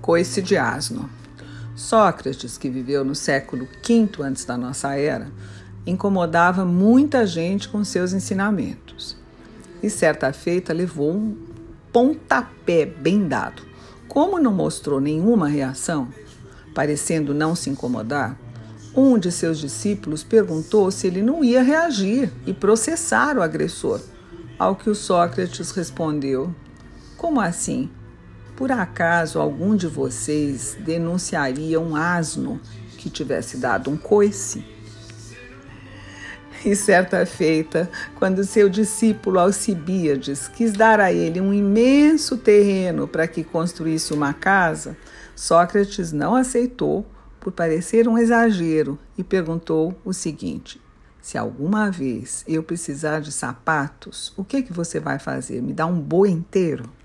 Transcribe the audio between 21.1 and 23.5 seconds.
não ia reagir e processar o